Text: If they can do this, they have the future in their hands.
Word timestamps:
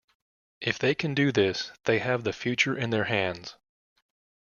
If 0.61 0.79
they 0.79 0.95
can 0.95 1.13
do 1.13 1.31
this, 1.31 1.71
they 1.83 1.99
have 1.99 2.23
the 2.23 2.33
future 2.33 2.75
in 2.75 2.89
their 2.89 3.03
hands. 3.03 3.55